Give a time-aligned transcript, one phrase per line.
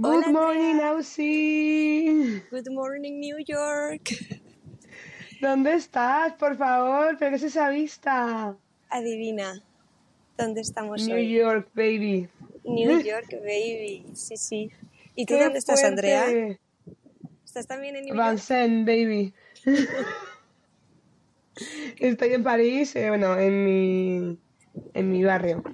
[0.00, 0.80] Good Hola, morning, Andrea.
[0.80, 2.42] Ausi.
[2.50, 4.14] Good morning, New York.
[5.40, 7.16] ¿Dónde estás, por favor?
[7.18, 8.56] ¿Pero qué es esa vista?
[8.90, 9.60] Adivina,
[10.36, 11.32] ¿dóde estamos New hoy?
[11.32, 12.28] York, baby.
[12.64, 14.04] New York, baby.
[14.14, 14.70] Sí, sí.
[15.16, 16.22] ¿Y tú ¡Qué dónde estás, Andrea?
[16.24, 16.60] fuerte!
[17.44, 18.28] ¿Estás también en New York?
[18.30, 19.34] Vincennes, baby.
[21.98, 24.38] Estoy en París, eh, bueno, en mi,
[24.94, 25.64] en mi barrio,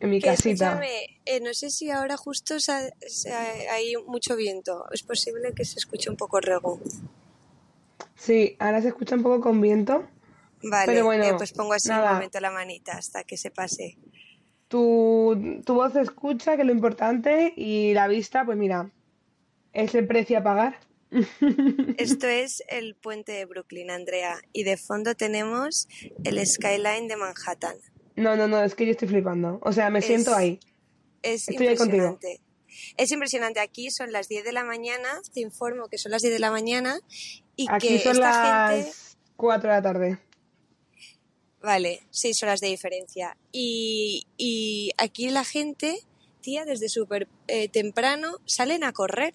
[0.00, 0.66] en mi Que casita.
[0.72, 4.84] escúchame, eh, no sé si ahora justo sa- sa- hay mucho viento.
[4.92, 6.80] Es posible que se escuche un poco rego.
[8.16, 10.08] Sí, ahora se escucha un poco con viento,
[10.62, 13.96] Vale, pero bueno, eh, pues pongo así un momento la manita hasta que se pase.
[14.68, 18.90] tu, tu voz se escucha, que es lo importante, y la vista, pues mira,
[19.72, 20.78] es el precio a pagar.
[21.98, 25.86] Esto es el puente de Brooklyn, Andrea, y de fondo tenemos
[26.24, 27.76] el skyline de Manhattan.
[28.16, 29.58] No, no, no, es que yo estoy flipando.
[29.62, 30.60] O sea, me siento ahí.
[31.22, 32.04] es Estoy ahí contigo.
[32.06, 32.40] impresionante.
[32.96, 33.60] Es impresionante.
[33.60, 36.50] Aquí son las 10 de la mañana, te informo que son las 10 de la
[36.50, 36.98] mañana
[37.56, 40.18] y Aquí que son esta gente, las 4 de la tarde.
[41.62, 43.36] vale, 6 horas de diferencia.
[43.52, 45.98] Y, y aquí la gente,
[46.40, 49.34] tía, desde súper eh, temprano salen a correr.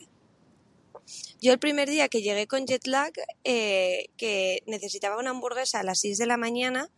[1.42, 3.12] Yo el primer día que llegué con jet lag,
[3.44, 6.90] eh, que necesitaba una hamburguesa a las 6 de la mañana,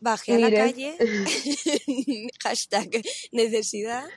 [0.00, 0.96] bajé a la calle,
[2.42, 2.88] hashtag
[3.32, 4.08] necesidad,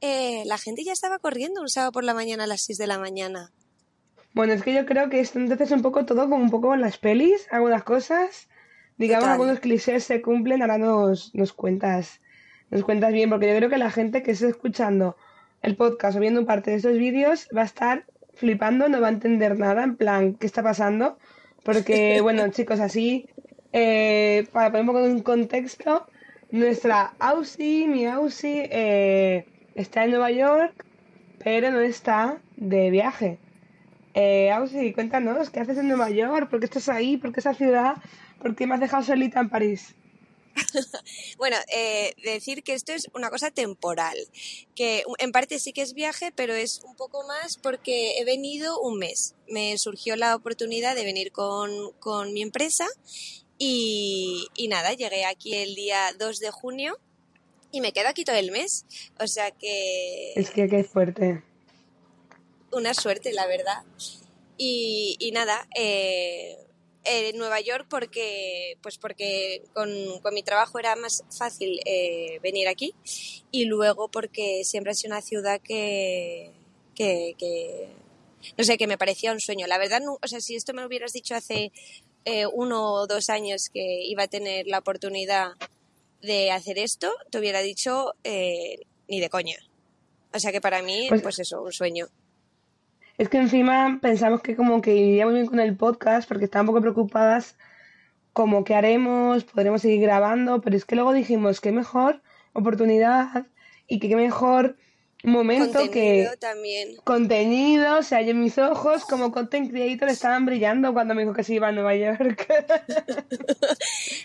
[0.00, 2.86] eh, la gente ya estaba corriendo un sábado por la mañana a las 6 de
[2.88, 3.52] la mañana.
[4.34, 6.80] Bueno, es que yo creo que esto entonces un poco todo como un poco en
[6.80, 8.48] las pelis, algunas cosas,
[8.96, 9.32] digamos, Total.
[9.34, 12.20] algunos clichés se cumplen, ahora nos, nos cuentas,
[12.70, 15.16] nos cuentas bien, porque yo creo que la gente que esté escuchando
[15.60, 18.06] el podcast o viendo parte de estos vídeos va a estar
[18.42, 21.16] flipando, no va a entender nada, en plan, ¿qué está pasando?
[21.62, 23.28] Porque, bueno, chicos, así,
[23.72, 26.06] eh, para poner un poco en contexto,
[26.50, 30.74] nuestra Ausi, mi Ausi, eh, está en Nueva York,
[31.44, 33.38] pero no está de viaje.
[34.14, 36.50] Eh, Ausi, cuéntanos, ¿qué haces en Nueva York?
[36.50, 37.16] ¿Por qué estás ahí?
[37.18, 37.94] ¿Por qué esa ciudad?
[38.40, 39.94] ¿Por qué me has dejado solita en París?
[41.36, 44.16] Bueno, eh, decir que esto es una cosa temporal,
[44.74, 48.80] que en parte sí que es viaje, pero es un poco más porque he venido
[48.80, 49.34] un mes.
[49.48, 52.86] Me surgió la oportunidad de venir con, con mi empresa
[53.58, 56.98] y, y nada, llegué aquí el día 2 de junio
[57.70, 58.84] y me quedo aquí todo el mes.
[59.18, 61.42] O sea Es que que qué fuerte.
[62.70, 63.82] una suerte, la verdad.
[64.58, 66.58] Y, y nada, eh,
[67.04, 69.90] en Nueva York porque, pues porque con,
[70.20, 72.94] con mi trabajo era más fácil eh, venir aquí
[73.50, 76.52] y luego porque siempre ha sido una ciudad que,
[76.94, 77.88] que, que,
[78.56, 79.66] no sé, que me parecía un sueño.
[79.66, 81.72] La verdad, no, o sea, si esto me lo hubieras dicho hace
[82.24, 85.52] eh, uno o dos años que iba a tener la oportunidad
[86.20, 89.56] de hacer esto, te hubiera dicho eh, ni de coña.
[90.32, 92.08] O sea que para mí, Pues pues eso, un sueño.
[93.18, 96.70] Es que encima pensamos que como que iría muy bien con el podcast porque estábamos
[96.70, 97.56] un poco preocupadas
[98.32, 102.22] como qué haremos, podremos seguir grabando, pero es que luego dijimos qué mejor
[102.54, 103.46] oportunidad
[103.86, 104.76] y que qué mejor
[105.24, 106.96] momento Contenido que también.
[107.04, 111.34] contenido, o sea, yo en mis ojos como content creator estaban brillando cuando me dijo
[111.34, 112.46] que se iba a Nueva York.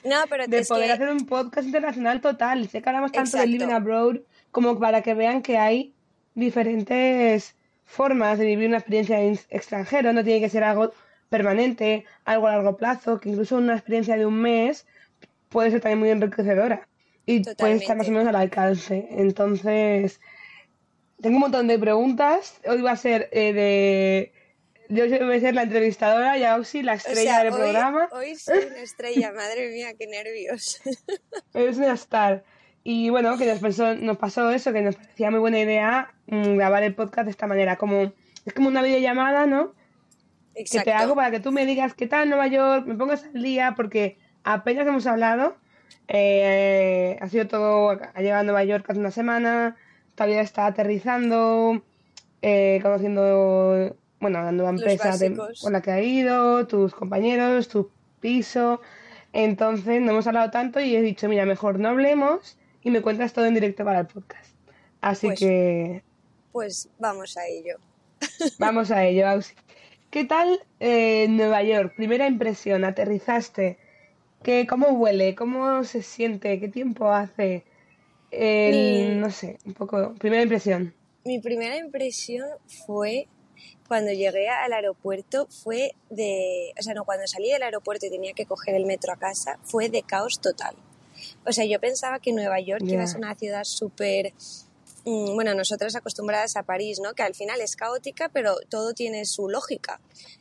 [0.03, 2.69] No, pero de es poder que, hacer un podcast internacional total.
[2.69, 4.17] Sé que hablamos tanto de living abroad
[4.51, 5.93] como para que vean que hay
[6.33, 7.56] diferentes
[7.87, 10.13] formas de vivir una experiencia en extranjero.
[10.13, 10.93] No tiene que ser algo
[11.29, 14.85] permanente, algo a largo plazo, que incluso una experiencia de un mes
[15.49, 16.87] puede ser también muy enriquecedora
[17.25, 19.07] y puede estar más o menos al alcance.
[19.11, 20.19] Entonces,
[21.21, 22.59] tengo un montón de preguntas.
[22.67, 24.33] Hoy va a ser eh, de...
[24.89, 28.07] Yo voy a ser la entrevistadora y Ausi la O estrella sea, del hoy, programa.
[28.11, 30.79] hoy soy una estrella, madre mía, qué nervios.
[31.53, 32.45] Es una star.
[32.89, 36.55] Y bueno, que nos pasó, nos pasó eso, que nos parecía muy buena idea mm,
[36.55, 37.75] grabar el podcast de esta manera.
[37.75, 38.13] Como,
[38.45, 39.73] es como una videollamada, ¿no?
[40.55, 41.15] Que te hago Exacto.
[41.15, 44.87] para que tú me digas qué tal Nueva York, me pongas al día, porque apenas
[44.87, 45.57] hemos hablado.
[46.07, 49.75] eh, ha sido todo, ha llegado a Nueva York hace una semana,
[50.15, 51.83] todavía está aterrizando,
[52.41, 57.91] eh, conociendo, bueno, la nueva empresa de- con la que ha ido, tus compañeros, tu
[58.21, 58.79] piso.
[59.33, 63.33] Entonces no hemos hablado tanto y he dicho, mira, mejor no hablemos y me cuentas
[63.33, 64.53] todo en directo para el podcast.
[65.01, 66.03] Así Pues, que
[66.51, 67.77] pues vamos a ello.
[68.59, 69.53] vamos a ello, Ausi.
[70.09, 71.93] ¿Qué tal eh, Nueva York?
[71.95, 73.77] Primera impresión, aterrizaste.
[74.43, 75.35] ¿Qué, ¿Cómo huele?
[75.35, 76.59] ¿Cómo se siente?
[76.59, 77.63] ¿Qué tiempo hace?
[78.31, 80.13] El, Mi, no sé, un poco.
[80.15, 80.93] Primera impresión.
[81.25, 82.47] mi primera impresión
[82.85, 83.27] fue
[83.87, 88.33] cuando llegué al aeropuerto, fue de, o sea, no, cuando salí del aeropuerto y tenía
[88.33, 90.75] que coger el metro a casa, fue de caos total.
[91.45, 94.33] O sea, yo pensaba que Nueva York iba a ser una ciudad súper
[95.05, 97.13] mm, bueno, nosotras acostumbradas a París, ¿no?
[97.13, 99.99] Que al final es caótica, pero todo tiene su lógica.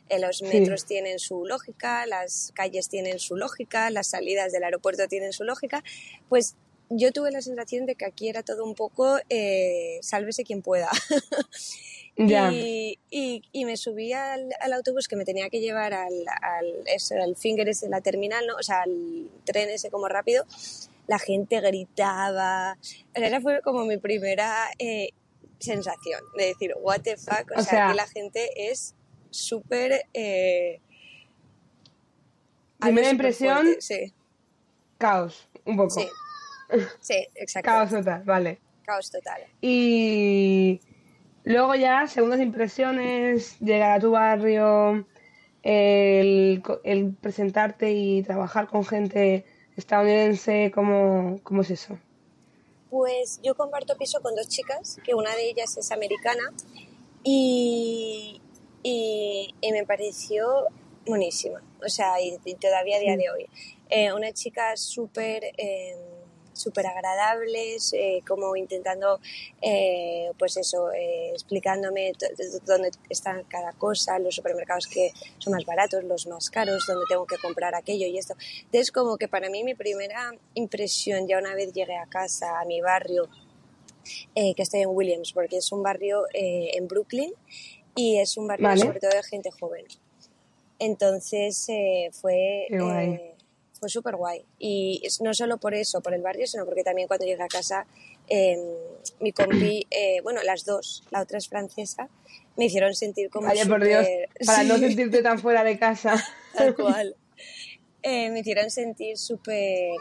[0.09, 5.07] Eh, los metros tienen su lógica, las calles tienen su lógica, las salidas del aeropuerto
[5.07, 5.83] tienen su lógica.
[6.29, 6.55] Pues
[6.89, 10.89] yo tuve la sensación de que aquí era todo un poco eh, sálvese quien pueda.
[12.17, 12.99] Y,
[13.51, 17.89] y, me subí al, autobús que me tenía que llevar al, al, al finger ese,
[17.89, 18.55] la terminal, ¿no?
[18.55, 20.45] o sea, al tren ese como rápido.
[21.05, 22.77] La gente gritaba.
[23.13, 25.09] Esa fue como mi primera eh,
[25.59, 27.51] sensación de decir, what the fuck.
[27.55, 28.95] O, sea, aquí la gente es
[29.29, 30.07] súper.
[30.13, 30.81] Eh,
[32.79, 33.75] primera impresión.
[33.79, 34.13] Sí.
[34.97, 35.91] Caos, un poco.
[35.91, 36.07] Sí,
[36.99, 37.67] sí exacto.
[37.69, 38.59] Caos total, vale.
[38.83, 39.43] Caos total.
[39.61, 40.81] Y
[41.47, 45.05] Luego ya, segundas impresiones, llegar a tu barrio,
[45.63, 46.61] el,
[47.21, 49.45] presentarte y trabajar con gente
[49.77, 51.97] estadounidense, ¿cómo, ¿cómo es eso?
[52.89, 56.51] Pues yo comparto piso con dos chicas, que una de ellas es americana
[57.23, 58.41] y,
[58.83, 60.65] y, me pareció
[61.05, 63.47] buenísima, o sea, y, todavía a día de hoy.
[63.89, 65.45] Eh, una chica súper...
[65.57, 66.16] Eh,
[66.57, 69.19] súper agradables, eh, como intentando,
[69.61, 72.13] eh, pues eso, eh, explicándome
[72.65, 77.25] dónde está cada cosa, los supermercados que son más baratos, los más caros, dónde tengo
[77.25, 78.35] que comprar aquello y esto.
[78.65, 82.65] Entonces, como que para mí mi primera impresión, ya una vez llegué a casa, a
[82.65, 83.29] mi barrio,
[84.33, 87.33] que estoy en Williams, porque es un barrio en Brooklyn
[87.95, 89.85] y es un barrio sobre todo de gente joven.
[90.79, 91.67] Entonces
[92.13, 92.67] fue
[93.79, 94.43] fue súper guay.
[94.59, 97.85] Y no solo por eso, por el barrio, sino porque también cuando llegué a casa,
[98.27, 98.59] em,
[99.19, 102.09] mi compi, eh, bueno, las dos, la otra es francesa,
[102.57, 103.47] me hicieron sentir como...
[103.47, 104.05] Vaya por Dios,
[104.45, 106.15] para no sentirte tan fuera de casa.
[106.55, 107.15] Tal cual.
[108.01, 109.91] Eh, me hicieron sentir súper...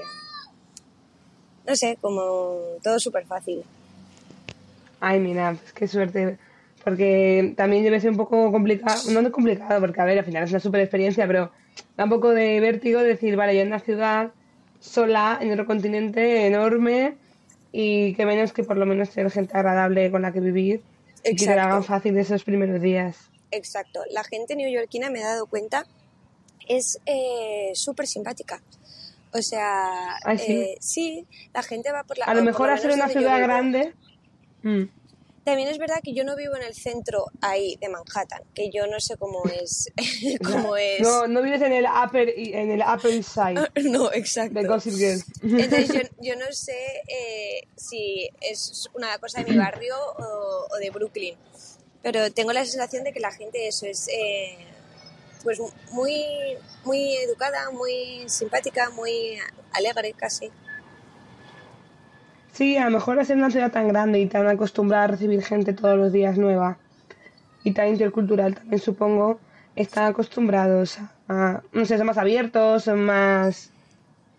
[1.66, 3.64] No sé, como todo súper fácil.
[5.00, 6.38] Ay, mira, pues qué suerte.
[6.84, 10.50] Porque también debe ser un poco complicado, no complicado, porque a ver, al final es
[10.50, 11.50] una súper experiencia, pero
[11.96, 14.32] da un poco de vértigo decir, vale, yo en una ciudad
[14.80, 17.16] sola, en otro continente enorme
[17.72, 20.82] y que menos que por lo menos tener gente agradable con la que vivir
[21.24, 23.16] y que te hagan fácil esos primeros días.
[23.50, 24.02] Exacto.
[24.10, 25.86] La gente neoyorquina, me he dado cuenta,
[26.68, 28.62] es eh, súper simpática.
[29.32, 31.26] O sea, eh, sí?
[31.52, 32.26] la gente va por la...
[32.26, 33.94] A lo mejor a ser una ciudad grande...
[34.62, 34.84] Mm.
[35.46, 38.88] También es verdad que yo no vivo en el centro ahí de Manhattan, que yo
[38.88, 39.92] no sé cómo es.
[40.44, 41.00] cómo es.
[41.02, 43.70] No, no vives en el Upper, en el upper Side.
[43.88, 44.60] no, exacto.
[44.60, 45.22] De Gossip Girl.
[45.44, 46.76] Entonces yo, yo no sé
[47.06, 51.36] eh, si es una cosa de mi barrio o, de Brooklyn,
[52.02, 54.58] pero tengo la sensación de que la gente eso es eh,
[55.44, 55.60] pues
[55.92, 56.24] muy,
[56.82, 59.38] muy educada, muy simpática, muy
[59.70, 60.50] alegre casi.
[62.56, 65.74] Sí, a lo mejor ser una ciudad tan grande y tan acostumbrada a recibir gente
[65.74, 66.78] todos los días nueva
[67.64, 69.38] y tan intercultural también supongo,
[69.74, 70.96] están acostumbrados
[71.28, 73.68] a, no sé, son más abiertos, son más...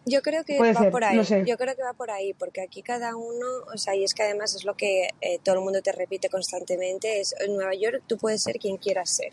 [0.05, 1.21] Yo creo que va por ahí.
[1.45, 4.23] Yo creo que va por ahí, porque aquí cada uno, o sea, y es que
[4.23, 8.01] además es lo que eh, todo el mundo te repite constantemente, es en Nueva York
[8.07, 9.31] tú puedes ser quien quieras ser,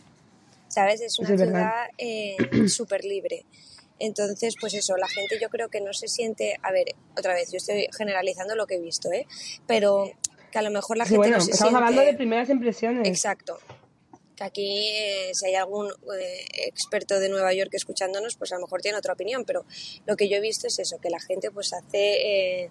[0.69, 1.01] ¿sabes?
[1.01, 2.37] Es una ciudad eh,
[2.69, 3.47] súper libre.
[3.99, 6.87] Entonces, pues eso, la gente yo creo que no se siente, a ver,
[7.17, 9.27] otra vez, yo estoy generalizando lo que he visto, ¿eh?
[9.67, 10.11] Pero
[10.51, 13.07] que a lo mejor la gente no se estamos hablando de primeras impresiones.
[13.09, 13.59] Exacto.
[14.37, 18.63] Que aquí, eh, si hay algún eh, experto de Nueva York escuchándonos, pues a lo
[18.63, 19.65] mejor tiene otra opinión, pero
[20.07, 22.63] lo que yo he visto es eso, que la gente pues hace...
[22.63, 22.71] Eh,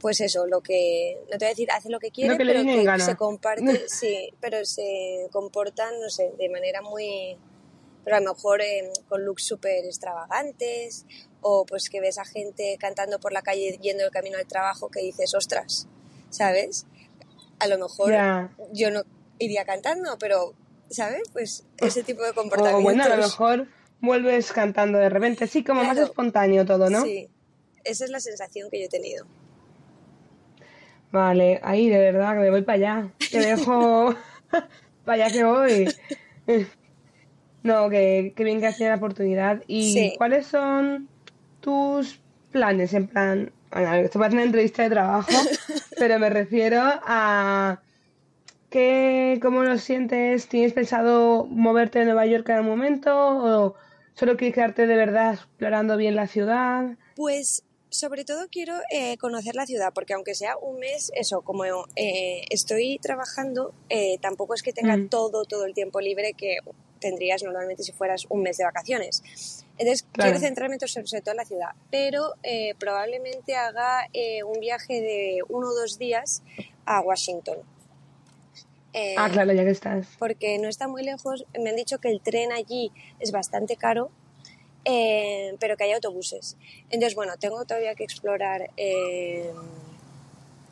[0.00, 3.00] pues eso, lo que, no te voy a decir, hace lo que quiere, pero que
[3.00, 7.38] se comparte, sí, pero se comportan, no sé, de manera muy,
[8.04, 8.60] pero a lo mejor
[9.08, 11.06] con looks súper extravagantes
[11.40, 14.90] o pues que ves a gente cantando por la calle yendo el camino al trabajo
[14.90, 15.88] que dices, ostras,
[16.30, 16.86] ¿sabes?
[17.58, 18.12] A lo mejor
[18.72, 19.02] yo no
[19.38, 20.54] iría cantando, pero,
[20.90, 21.22] ¿sabes?
[21.32, 22.80] Pues ese tipo de comportamientos.
[22.80, 23.68] O bueno, a lo mejor
[24.00, 27.02] vuelves cantando de repente, sí, como más espontáneo todo, ¿no?
[27.02, 27.28] Sí,
[27.84, 29.26] esa es la sensación que yo he tenido.
[31.10, 34.14] Vale, ahí de verdad que me voy para allá, te dejo
[35.04, 36.74] para allá que voy.
[37.64, 39.62] No, que, bien que has la oportunidad.
[39.66, 41.08] ¿Y cuáles son
[41.60, 42.20] tus
[42.52, 42.92] planes?
[42.92, 45.32] En plan, bueno, esto va a una entrevista de trabajo,
[45.98, 47.80] pero me refiero a
[48.68, 50.46] ¿qué, cómo lo sientes.
[50.46, 53.74] ¿Tienes pensado moverte de Nueva York en el momento o
[54.14, 56.98] solo quieres quedarte de verdad explorando bien la ciudad?
[57.16, 61.64] Pues sobre todo quiero eh, conocer la ciudad, porque aunque sea un mes, eso, como
[61.96, 65.08] eh, estoy trabajando, eh, tampoco es que tenga mm.
[65.08, 66.58] todo, todo el tiempo libre que
[67.04, 69.22] tendrías normalmente si fueras un mes de vacaciones.
[69.76, 75.02] Entonces, quiero centrarme sobre todo en la ciudad, pero eh, probablemente haga eh, un viaje
[75.02, 76.42] de uno o dos días
[76.86, 77.58] a Washington.
[79.18, 80.06] ah, claro, ya que estás.
[80.18, 81.44] Porque no está muy lejos.
[81.60, 84.10] Me han dicho que el tren allí es bastante caro,
[84.84, 86.56] pero que hay autobuses.
[86.88, 88.70] Entonces, bueno, tengo todavía que explorar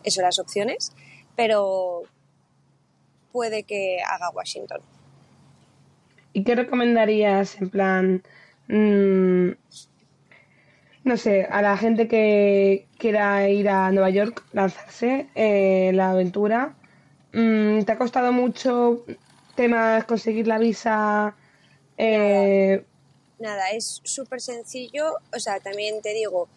[0.02, 0.92] eso, las opciones,
[1.36, 2.04] pero
[3.32, 4.80] puede que haga Washington.
[6.32, 8.22] ¿Y qué recomendarías en plan,
[8.68, 9.50] mm,
[11.04, 16.74] no sé, a la gente que quiera ir a Nueva York, lanzarse eh, la aventura?
[17.32, 19.04] Mm, ¿Te ha costado mucho
[19.54, 21.34] temas conseguir la visa?
[21.98, 22.84] Eh,
[23.38, 25.16] Nada, es súper sencillo.
[25.34, 26.48] O sea, también te digo...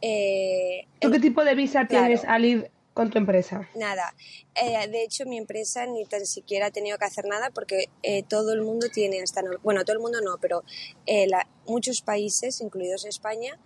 [0.00, 3.68] Eh, ¿Tú qué tipo de visa tienes al ir con tu empresa?
[3.74, 4.14] Nada.
[4.54, 8.22] Eh, de hecho, mi empresa ni tan siquiera ha tenido que hacer nada porque eh,
[8.22, 9.42] todo el mundo tiene hasta...
[9.64, 10.62] Bueno, todo el mundo no, pero
[11.06, 11.26] eh,
[11.66, 13.58] muchos países, incluidos España,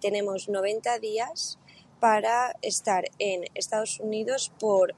[0.00, 1.58] tenemos 90 días
[1.98, 4.94] para estar en Estados Unidos por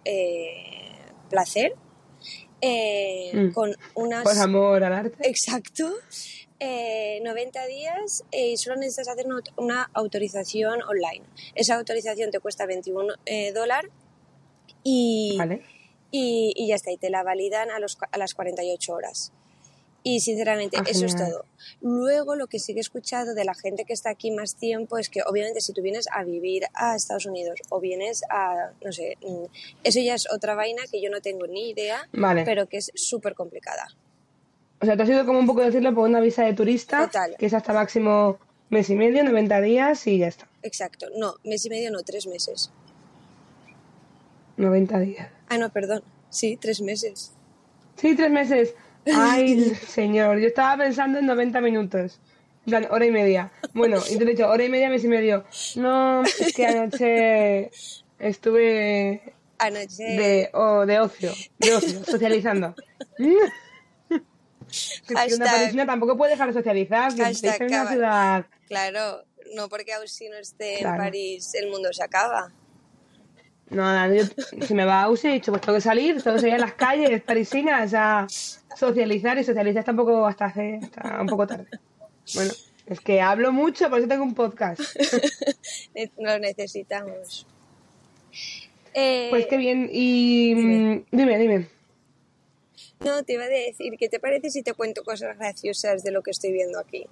[1.30, 1.76] placer,
[2.60, 3.52] mm.
[3.52, 4.24] con unas...
[4.24, 5.28] Por amor al arte.
[5.28, 5.94] Exacto.
[7.22, 9.26] 90 eh, días y solo necesitas hacer
[9.56, 11.24] una, autorización online.
[11.54, 13.90] Esa autorización te cuesta 21 eh, dólares
[14.84, 15.38] y,
[16.10, 19.32] y, ya está, y te la validan a, los, a las 48 horas.
[20.04, 21.44] Y sinceramente, ah, eso es todo.
[21.80, 24.98] Luego, lo que sí que he escuchado de la gente que está aquí más tiempo
[24.98, 28.92] es que, obviamente, si tú vienes a vivir a Estados Unidos o vienes a, no
[28.92, 29.44] sé, mm,
[29.84, 32.08] eso ya es otra vaina que yo no tengo ni idea,
[32.44, 33.86] pero que es súper complicada.
[34.82, 37.08] O sea, te ha sido como un poco decirlo por una visa de turista,
[37.38, 40.48] que es hasta máximo mes y medio, 90 días y ya está.
[40.64, 41.06] Exacto.
[41.16, 42.72] No, mes y medio no, tres meses.
[44.56, 45.28] 90 días.
[45.48, 46.02] Ah, no, perdón.
[46.30, 47.32] Sí, tres meses.
[47.94, 48.74] Sí, tres meses.
[49.14, 52.18] Ay, señor, yo estaba pensando en 90 minutos.
[52.66, 53.52] En hora y media.
[53.74, 55.44] Bueno, y te he dicho, hora y media, mes y medio.
[55.76, 57.70] No, es que anoche
[58.18, 59.34] estuve...
[59.58, 60.02] Anoche...
[60.02, 60.50] De,
[60.86, 62.74] de ocio, de ocio, socializando.
[65.06, 68.46] que una parisina tampoco puede dejar de socializar, que en una ciudad...
[68.68, 72.52] Claro, no porque Ausi no esté en París, el mundo se acaba.
[73.70, 74.24] No, yo,
[74.66, 76.58] si me va a Ausi, he dicho, pues tengo que salir, tengo que salir a
[76.58, 78.26] las calles parisinas a
[78.76, 81.66] socializar y socializar tampoco hasta hace hasta un poco tarde.
[82.34, 82.52] Bueno,
[82.86, 84.80] es que hablo mucho, por eso tengo un podcast.
[86.18, 87.46] Lo necesitamos.
[88.92, 90.54] pues qué bien, y
[91.10, 91.38] dime.
[91.38, 91.81] dime.
[93.04, 96.22] No, te iba a decir, ¿qué te parece si te cuento cosas graciosas de lo
[96.22, 97.06] que estoy viendo aquí?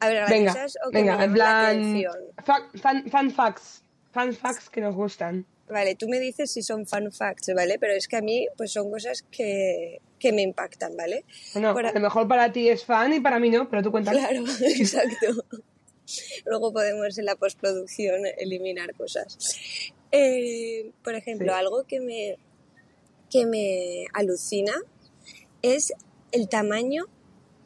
[0.00, 4.94] A ver, graciosas venga, o que venga, en plan, fan, facts, fan facts que nos
[4.94, 5.46] gustan.
[5.68, 7.78] Vale, tú me dices si son fan facts, ¿vale?
[7.78, 11.24] Pero es que a mí, pues son cosas que, que me impactan, ¿vale?
[11.54, 14.18] Bueno, a lo mejor para ti es fan y para mí no, pero tú cuéntame.
[14.18, 15.44] Claro, exacto.
[16.44, 19.38] Luego podemos en la postproducción eliminar cosas.
[20.10, 22.36] Eh, por ejemplo, algo que me,
[23.32, 24.74] que me alucina
[25.62, 25.94] es
[26.32, 27.06] el tamaño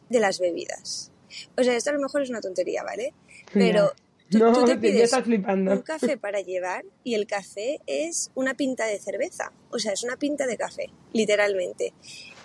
[0.09, 1.11] de las bebidas.
[1.59, 3.13] O sea, esto a lo mejor es una tontería, ¿vale?
[3.53, 3.93] Pero
[4.31, 9.53] tú, te pides un café para llevar y el café es una pinta de cerveza.
[9.71, 11.93] O sea, es una pinta de café, literalmente.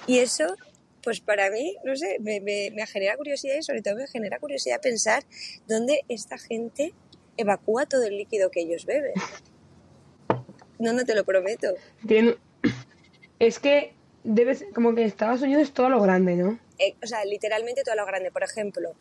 [0.07, 0.55] Y eso,
[1.03, 4.81] pues para mí, no sé, me, me genera curiosidad y sobre todo me genera curiosidad
[4.81, 5.23] pensar
[5.67, 6.93] dónde esta gente
[7.37, 9.13] evacúa todo el líquido que ellos beben.
[10.79, 11.75] No, no te lo prometo.
[12.07, 12.37] Tiene,
[13.41, 16.59] es que debes, como que Estados Unidos es todo lo grande, ¿no?
[16.77, 18.31] Eh, o sea, literalmente todo lo grande.
[18.31, 18.93] Por ejemplo,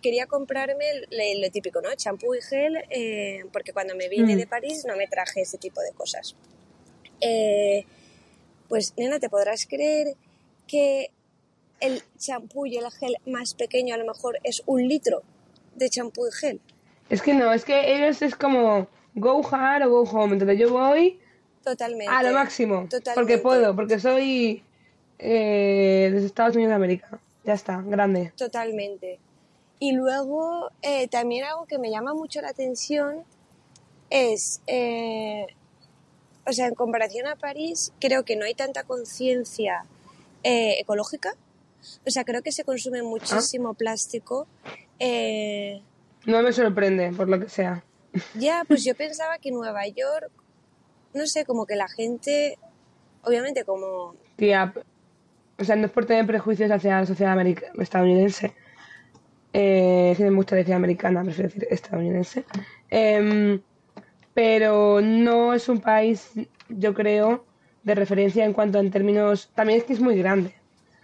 [0.00, 1.92] quería comprarme lo, típico, ¿no?
[1.96, 4.48] Champú y gel, eh, porque cuando me vine de mm.
[4.48, 6.36] París no me traje ese tipo de cosas.
[7.20, 7.84] Eh,
[8.68, 10.14] pues, nena, ¿te podrás creer
[10.68, 11.10] que
[11.80, 15.22] el champú y el gel más pequeño a lo mejor es un litro
[15.74, 16.60] de champú y gel?
[17.08, 20.34] Es que no, es que ellos es como go hard o go home.
[20.34, 21.18] Entonces yo voy
[21.64, 22.12] Totalmente.
[22.12, 22.88] A lo máximo.
[23.14, 24.62] Porque puedo, porque soy
[25.18, 27.20] eh, de Estados Unidos de América.
[27.44, 28.32] Ya está, grande.
[28.36, 29.18] Totalmente.
[29.78, 33.24] Y luego eh, también algo que me llama mucho la atención
[34.08, 35.46] es, eh,
[36.46, 39.84] o sea, en comparación a París, creo que no hay tanta conciencia
[40.42, 41.34] ecológica.
[42.06, 43.74] O sea, creo que se consume muchísimo ah.
[43.74, 44.46] plástico.
[44.98, 47.84] no me sorprende, por lo que sea.
[48.34, 50.30] Ya, pues yo pensaba que Nueva York
[51.14, 52.58] no sé, como que la gente,
[53.22, 54.14] obviamente como...
[54.36, 54.72] Tía,
[55.58, 57.36] o sea, no es por tener prejuicios hacia la sociedad
[57.78, 58.54] estadounidense,
[59.52, 62.44] eh, me gusta americana, prefiero decir estadounidense,
[62.88, 63.60] em,
[64.32, 66.30] pero no es un país,
[66.68, 67.44] yo creo,
[67.82, 70.54] de referencia en cuanto en términos, también es que es muy grande.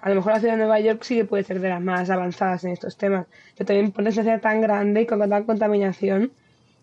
[0.01, 2.11] a lo mejor la ciudad de Nueva York sí que puede ser de las más
[2.11, 3.27] avanzadas en estos temas.
[3.57, 6.31] Pero también pones una ciudad tan grande y con tanta contaminación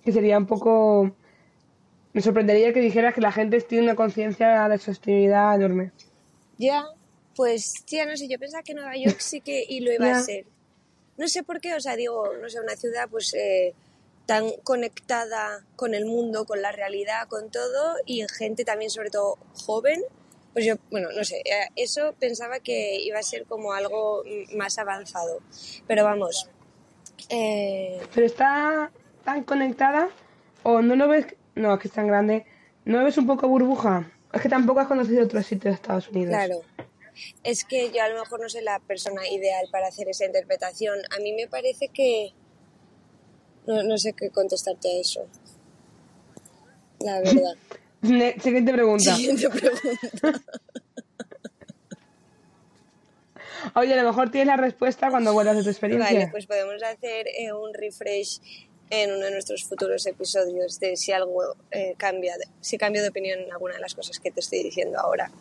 [0.03, 1.15] que sería un poco...
[2.13, 5.91] Me sorprendería que dijeras que la gente tiene una conciencia de sostenibilidad enorme.
[6.57, 6.85] Ya,
[7.35, 10.21] pues, tía, no sé, yo pensaba que Nueva York sí que y lo iba a
[10.23, 10.45] ser.
[11.17, 13.73] No sé por qué, o sea, digo, no sé, una ciudad pues eh,
[14.25, 19.37] tan conectada con el mundo, con la realidad, con todo, y gente también, sobre todo
[19.53, 20.01] joven,
[20.53, 24.23] pues yo, bueno, no sé, eh, eso pensaba que iba a ser como algo
[24.55, 25.39] más avanzado.
[25.87, 26.47] Pero vamos,
[27.29, 28.91] eh, Pero está
[29.23, 30.09] tan conectada
[30.63, 31.27] o no lo ves...
[31.55, 32.45] No, es que es tan grande.
[32.85, 34.11] ¿No ves un poco burbuja?
[34.31, 36.29] Es que tampoco has conocido otros sitios de Estados Unidos.
[36.29, 36.61] Claro.
[37.43, 40.97] Es que yo a lo mejor no soy la persona ideal para hacer esa interpretación.
[41.15, 42.33] A mí me parece que...
[43.67, 45.27] No, no sé qué contestarte a eso.
[46.99, 47.53] La verdad.
[48.41, 49.15] Siguiente pregunta.
[49.15, 50.41] Siguiente pregunta.
[53.75, 56.11] Oye, a lo mejor tienes la respuesta cuando vuelvas de tu experiencia.
[56.11, 58.41] Vale, pues podemos hacer eh, un refresh
[58.89, 63.39] en uno de nuestros futuros episodios de si algo eh, cambia, si cambio de opinión
[63.39, 65.31] en alguna de las cosas que te estoy diciendo ahora.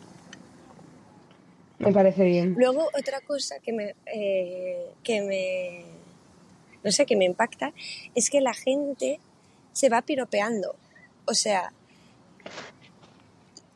[1.79, 2.55] Me parece bien.
[2.57, 5.83] Luego, otra cosa que me, eh, que me,
[6.83, 7.73] no sé, que me impacta
[8.15, 9.19] es que la gente
[9.73, 10.75] se va piropeando.
[11.25, 11.73] O sea,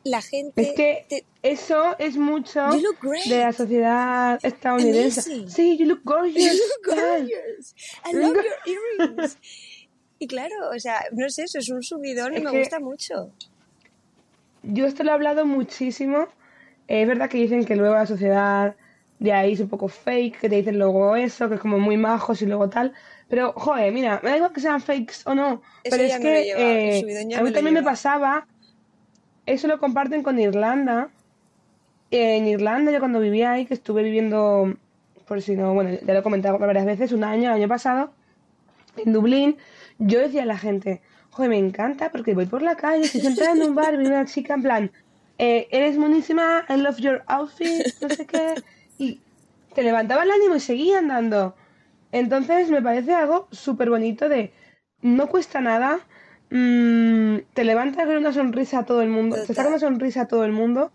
[0.08, 0.60] la gente...
[0.60, 2.68] Es que te- eso es mucho
[3.28, 5.20] de la sociedad estadounidense.
[5.32, 5.50] Amazing.
[5.50, 6.36] Sí, you look gorgeous.
[6.36, 7.74] You look gorgeous.
[8.04, 8.44] I love your
[9.00, 9.38] earrings.
[10.18, 12.80] Y claro, o sea, no sé, eso es un subidón y Es me que- gusta
[12.80, 13.30] mucho.
[14.62, 16.26] Yo esto lo he hablado muchísimo.
[16.88, 18.74] Es verdad que dicen que luego la sociedad
[19.18, 21.96] de ahí es un poco fake, que te dicen luego eso, que es como muy
[21.96, 22.92] majos y luego tal.
[23.28, 25.62] Pero, joder, mira, me da igual que sean fakes o no.
[25.84, 26.98] Eso pero es me que lleva, eh,
[27.36, 27.90] a mí me también me lleva.
[27.92, 28.46] pasaba.
[29.48, 31.08] Eso lo comparten con Irlanda.
[32.10, 34.74] En Irlanda, yo cuando vivía ahí, que estuve viviendo,
[35.26, 38.12] por si no, bueno, ya lo he comentado varias veces, un año, el año pasado,
[38.96, 39.56] en Dublín,
[39.98, 41.00] yo decía a la gente,
[41.30, 44.26] joder, me encanta porque voy por la calle, estoy sentada en un bar, viene una
[44.26, 44.90] chica en plan,
[45.38, 48.54] eh, eres monísima, I love your outfit, no sé qué,
[48.98, 49.22] y
[49.74, 51.54] te levantaba el ánimo y seguía andando.
[52.12, 54.52] Entonces me parece algo súper bonito de,
[55.00, 56.00] no cuesta nada,
[56.50, 60.28] mm, te levanta con una sonrisa a todo el mundo, te saca una sonrisa a
[60.28, 60.90] todo el mundo,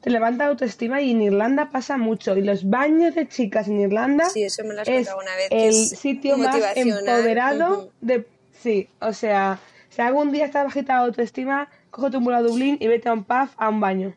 [0.00, 2.36] te levanta autoestima y en Irlanda pasa mucho.
[2.36, 5.48] Y los baños de chicas en Irlanda Sí, eso me lo has es una vez.
[5.50, 8.26] el es sitio más empoderado de...
[8.52, 12.76] Sí, o sea, si algún día estás bajita de autoestima, coge tu vuelo a Dublín
[12.80, 14.14] y vete a un pub a un baño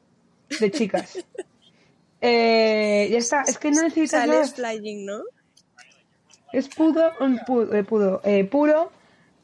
[0.60, 1.24] de chicas.
[2.22, 4.54] eh, ya está, es que no necesitas Sales más.
[4.56, 5.22] flying, ¿no?
[6.54, 8.92] Es puro, un pu- eh, puro,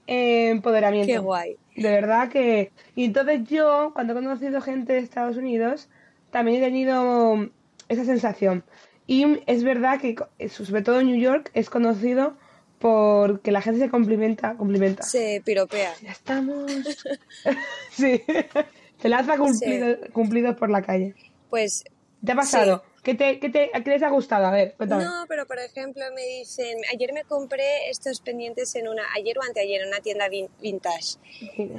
[0.08, 1.12] eh, eh, empoderamiento.
[1.14, 1.58] Qué guay.
[1.76, 2.72] De verdad que...
[2.96, 5.90] Y entonces yo, cuando he conocido gente de Estados Unidos,
[6.32, 7.50] también he tenido
[7.88, 8.64] esa sensación.
[9.06, 12.36] Y es verdad que, co- sobre todo en New York, es conocido
[12.80, 15.04] porque la gente se complimenta, complimenta.
[15.04, 15.94] Se piropea.
[16.02, 16.72] Ya estamos.
[17.92, 18.22] sí.
[19.02, 21.14] Se lanza cumplido- cumplidos por la calle.
[21.52, 21.84] Pues
[22.26, 22.84] ¿Te ha pasado?
[23.08, 24.48] ¿Qué, te, qué, te, ¿Qué les ha gustado?
[24.48, 25.06] A ver, cuéntame.
[25.06, 29.44] No, pero por ejemplo me dicen, ayer me compré estos pendientes en una, ayer o
[29.44, 31.16] anteayer en una tienda vin- vintage.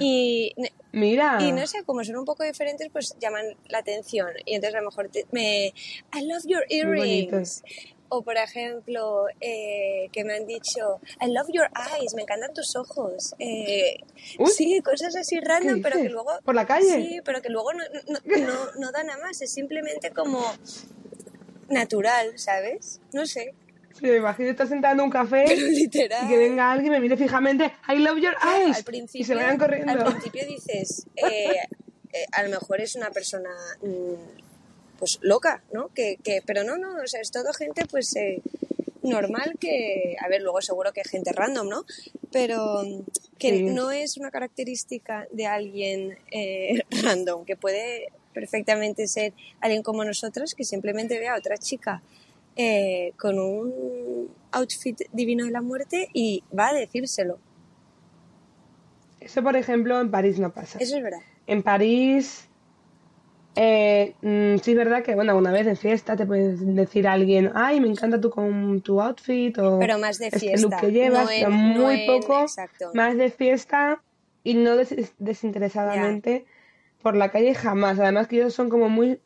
[0.00, 0.54] Y,
[0.92, 1.36] Mira.
[1.42, 4.28] y no sé, como son un poco diferentes, pues llaman la atención.
[4.46, 5.66] Y entonces a lo mejor te- me,
[6.14, 7.62] I love your earrings.
[8.08, 11.68] O por ejemplo, eh, que me han dicho, I love your
[12.00, 13.34] eyes, me encantan tus ojos.
[13.38, 13.98] Eh,
[14.46, 16.30] sí, cosas así random, ¿Qué pero que luego...
[16.42, 16.86] ¿Por la calle?
[16.86, 20.40] Sí, pero que luego no, no, no, no da nada más, es simplemente como
[21.68, 23.00] natural, ¿sabes?
[23.12, 23.54] No sé,
[23.98, 26.24] Sí, me imagino estar sentada en un café literal.
[26.24, 28.76] y que venga alguien y me mire fijamente, I love your eyes.
[28.76, 29.90] al principio, y se vayan corriendo.
[29.92, 31.56] Al principio dices, eh,
[32.12, 33.50] eh, a lo mejor es una persona
[33.82, 35.88] mm, pues loca, ¿no?
[35.94, 38.40] Que, que, pero no, no, o sea, es todo gente pues eh,
[39.02, 41.84] normal que, a ver, luego seguro que gente random, ¿no?
[42.30, 42.82] Pero
[43.38, 43.62] que Sí.
[43.64, 48.08] no es una característica de alguien eh, random, que puede
[48.40, 52.02] perfectamente ser alguien como nosotros que simplemente ve a otra chica
[52.54, 57.38] eh, con un outfit divino de la muerte y va a decírselo.
[59.20, 60.78] Eso, por ejemplo, en París no pasa.
[60.78, 61.18] Eso es verdad.
[61.48, 62.48] En París,
[63.56, 67.14] eh, mm, sí es verdad que, bueno, una vez en fiesta te puedes decir a
[67.14, 70.76] alguien, ay, me encanta tu, con tu outfit o Pero más de este fiesta, look
[70.80, 72.46] que llevas, no en- pero muy poco,
[72.94, 74.00] más de fiesta
[74.44, 76.46] y no des- desinteresadamente
[77.02, 77.98] por la calle jamás.
[77.98, 79.20] Además que ellos son como muy,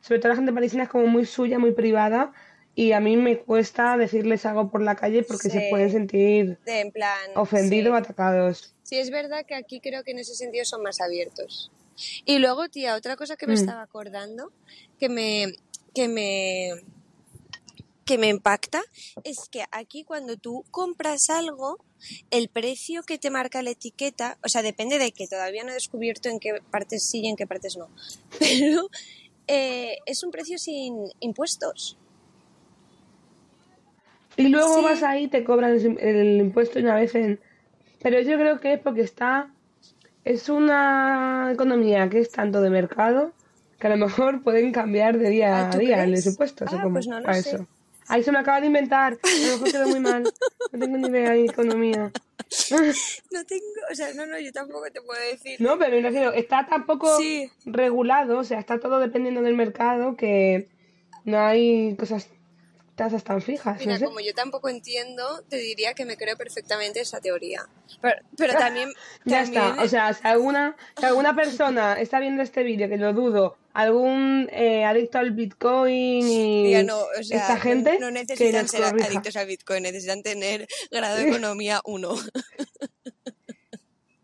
[0.00, 2.32] sobre todo la gente parisina es como muy suya, muy privada
[2.74, 6.80] y a mí me cuesta decirles algo por la calle porque se pueden sentir De,
[6.80, 7.30] en plan.
[7.36, 8.74] ofendidos o atacados.
[8.82, 11.70] Sí, es verdad que aquí creo que en ese sentido son más abiertos.
[12.24, 13.56] Y luego, tía, otra cosa que me Mm.
[13.56, 14.50] estaba acordando,
[14.98, 15.54] que me,
[15.94, 16.70] que me,
[18.04, 18.82] que me impacta
[19.22, 21.78] es que aquí cuando tú compras algo,
[22.30, 25.74] el precio que te marca la etiqueta, o sea, depende de que todavía no he
[25.74, 27.88] descubierto en qué partes sí y en qué partes no,
[28.38, 28.88] pero
[29.46, 31.96] eh, es un precio sin impuestos.
[34.36, 34.82] Y luego Sí.
[34.82, 37.40] vas ahí y te cobran el, el impuesto una vez en...
[38.02, 39.50] Pero yo creo que es porque está...
[40.24, 43.32] Es una economía que es tanto de mercado
[43.78, 46.10] que a lo mejor pueden cambiar de día Ah, a ¿tú día crees?
[46.10, 46.72] los impuestos.
[46.72, 47.50] o Ah, cómo, pues no lo a sé.
[47.50, 47.66] eso.
[48.08, 49.18] Ahí se me acaba de inventar.
[49.22, 50.22] A lo mejor quedó muy mal.
[50.72, 52.12] No tengo ni idea de economía.
[53.30, 55.60] No tengo, o sea, no, no, yo tampoco te puedo decir.
[55.60, 57.50] No, pero me refiero, está tan poco Sí.
[57.64, 60.68] regulado, o sea, está todo dependiendo del mercado que
[61.24, 62.28] no hay cosas,
[62.94, 64.04] tasas tan fijas, Mira, no sé.
[64.04, 67.66] como yo tampoco entiendo, te diría que me creo perfectamente esa teoría.
[68.00, 68.90] Pero, pero también,
[69.24, 72.98] Ya también está, o sea, si alguna, si alguna persona está viendo este vídeo, que
[72.98, 78.12] lo dudo, algún eh, adicto al Bitcoin y no, o sea, esta gente, no que
[78.12, 79.08] necesitan nos ser corrija.
[79.08, 82.14] adictos al Bitcoin, necesitan tener grado de economía 1.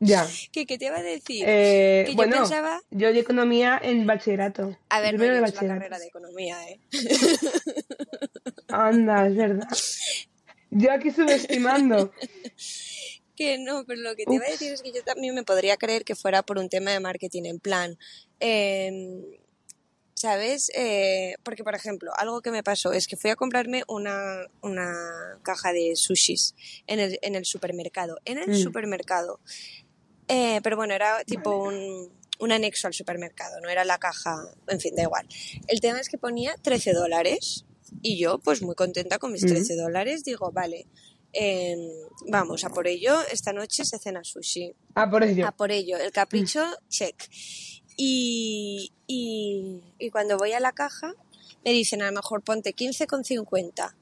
[0.02, 0.26] Ya.
[0.50, 1.44] ¿Qué, qué te iba a decir?
[1.46, 4.74] Eh, que yo bueno, pensaba- yo de economía en bachillerato.
[4.88, 5.78] a ver, no, primero de bachillerato.
[5.78, 6.80] carrera de economía, ¿eh?
[8.68, 9.68] Anda, es verdad.
[10.70, 12.12] Yo aquí subestimando.
[13.36, 15.78] Que no, pero lo que te iba a decir es que yo también me podría
[15.78, 17.96] creer que fuera por un tema de marketing, en plan,
[18.38, 19.22] em,
[20.20, 20.70] ¿sabes?
[20.74, 24.94] Eh, porque, por ejemplo, algo que me pasó es que fui a comprarme una, una
[25.42, 26.54] caja de sushis
[26.86, 28.18] en el, en el supermercado.
[28.26, 28.54] En el Mm.
[28.62, 29.40] supermercado.
[30.28, 34.36] Eh, pero bueno, era tipo un, un anexo al supermercado, no era la caja,
[34.68, 35.26] en fin, da igual.
[35.68, 37.64] El tema es que ponía 13 dólares
[38.02, 39.48] y yo, pues muy contenta con mis Mm.
[39.48, 40.86] 13 dólares, digo, vale,
[41.32, 41.80] em,
[42.28, 44.72] vamos, a por ello, esta noche se cena sushi.
[44.94, 45.46] Ah, por ello.
[45.46, 47.16] A por ello, el capricho, check.
[48.02, 48.29] Y,
[50.00, 51.14] y, cuando voy a la caja,
[51.64, 53.94] me dicen, a lo mejor ponte 15,50.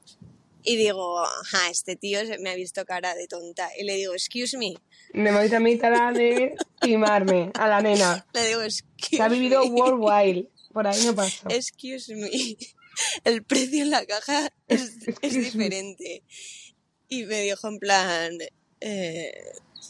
[0.63, 3.69] Y digo, ajá, este tío se- me ha visto cara de tonta.
[3.77, 4.73] Y le digo, excuse me.
[5.13, 8.25] Me voy a mi tara de timarme a la nena.
[8.33, 9.69] Le digo, excuse Que ha vivido me.
[9.71, 10.49] worldwide.
[10.73, 11.47] Por ahí no pasa.
[11.49, 12.29] Excuse me.
[13.23, 16.23] El precio en la caja es, diferente.
[17.07, 18.37] Y me dijo en plan,
[18.81, 19.31] eh,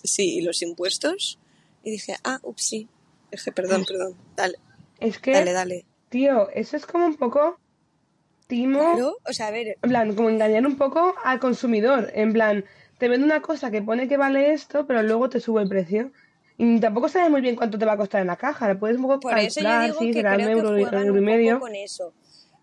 [0.03, 1.39] sí, ¿y los impuestos?
[1.83, 2.87] Y dije, ah, ups, sí.
[3.31, 4.15] Dije, perdón, perdón.
[4.35, 4.57] Dale,
[4.99, 5.85] Es que, dale, dale.
[6.09, 7.59] Tío, eso es como un poco
[8.47, 8.79] timo.
[8.79, 12.11] Claro, o sea, a ver, En plan, como engañar un poco al consumidor.
[12.13, 12.65] En plan,
[12.97, 16.11] te vende una cosa que pone que vale esto, pero luego te sube el precio.
[16.57, 18.67] Y tampoco sabes muy bien cuánto te va a costar en la caja.
[18.67, 21.07] Le puedes un poco por eso yo calcular, digo sí, que será creo euro, juegan
[21.07, 21.53] euro y un medio.
[21.53, 22.13] poco con eso.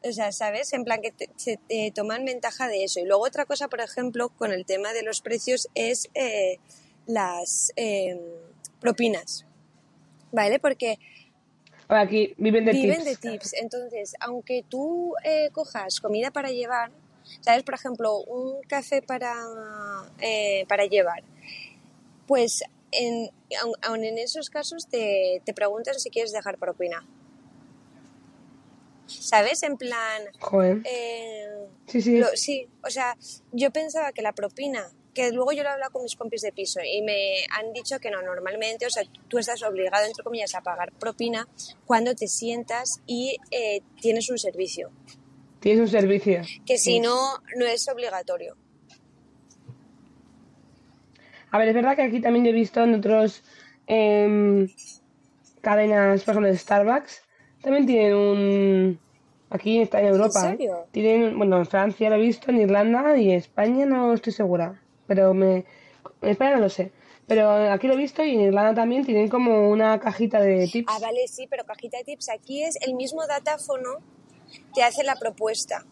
[0.02, 0.72] O sea, ¿sabes?
[0.74, 3.00] En plan que te, se- te toman ventaja de eso.
[3.00, 6.58] Y luego otra cosa, por ejemplo, con el tema de los precios es eh,
[7.06, 8.20] las eh,
[8.80, 9.46] propinas.
[10.32, 10.58] ¿Vale?
[10.58, 10.98] Porque
[11.88, 13.04] aquí viven de viven tips.
[13.04, 13.52] de tips.
[13.54, 16.90] Entonces, aunque tú eh, cojas comida para llevar,
[17.40, 17.62] ¿sabes?
[17.62, 19.34] Por ejemplo, un café para,
[20.20, 21.22] eh, para llevar,
[22.26, 23.30] pues en,
[23.62, 27.06] aun, aun en esos casos te, te preguntan si quieres dejar propina.
[29.06, 29.62] ¿Sabes?
[29.62, 30.80] En plan, Joder.
[30.84, 31.46] eh,
[31.86, 32.18] Sí, sí.
[32.18, 33.16] lo- sí, o sea,
[33.52, 36.52] yo pensaba que la propina, que luego yo lo he hablado con mis compis de
[36.52, 40.54] piso y me han dicho que no, normalmente, o sea, tú estás obligado, entre comillas,
[40.54, 41.48] a pagar propina
[41.86, 44.90] cuando te sientas y eh, tienes un servicio,
[45.58, 46.42] Tienes un servicio.
[46.66, 47.16] que si no,
[47.56, 48.56] no es obligatorio.
[51.50, 53.42] A ver, es verdad que aquí también yo he visto en otros
[53.86, 54.68] em,
[55.62, 57.22] cadenas, por ejemplo, de Starbucks,
[57.62, 59.00] también tienen un...
[59.48, 60.40] Aquí está en Europa.
[60.40, 60.50] ¿eh?
[60.50, 60.86] serio?
[60.90, 64.82] Tienen, bueno, en Francia lo he visto, en Irlanda y en España no estoy segura.
[65.06, 65.64] Pero me...
[66.22, 66.92] España no lo sé.
[67.26, 70.92] Pero aquí lo he visto y en Irlanda también tienen como una cajita de tips.
[70.94, 73.98] Ah, vale, sí, pero cajita de tips, aquí es el mismo datáfono
[74.74, 75.84] te hace la propuesta.